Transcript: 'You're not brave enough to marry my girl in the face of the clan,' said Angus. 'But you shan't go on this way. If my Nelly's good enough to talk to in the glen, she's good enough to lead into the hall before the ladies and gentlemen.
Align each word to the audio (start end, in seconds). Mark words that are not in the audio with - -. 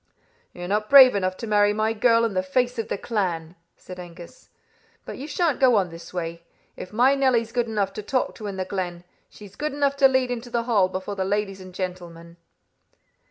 'You're 0.51 0.67
not 0.67 0.89
brave 0.89 1.13
enough 1.13 1.37
to 1.37 1.45
marry 1.45 1.73
my 1.73 1.93
girl 1.93 2.25
in 2.25 2.33
the 2.33 2.41
face 2.41 2.79
of 2.79 2.87
the 2.87 2.97
clan,' 2.97 3.55
said 3.77 3.99
Angus. 3.99 4.49
'But 5.05 5.19
you 5.19 5.27
shan't 5.27 5.59
go 5.59 5.75
on 5.75 5.89
this 5.91 6.11
way. 6.11 6.41
If 6.75 6.91
my 6.91 7.13
Nelly's 7.13 7.51
good 7.51 7.67
enough 7.67 7.93
to 7.93 8.01
talk 8.01 8.33
to 8.37 8.47
in 8.47 8.57
the 8.57 8.65
glen, 8.65 9.03
she's 9.29 9.55
good 9.55 9.73
enough 9.73 9.95
to 9.97 10.07
lead 10.07 10.31
into 10.31 10.49
the 10.49 10.63
hall 10.63 10.89
before 10.89 11.15
the 11.15 11.23
ladies 11.23 11.61
and 11.61 11.71
gentlemen. 11.71 12.37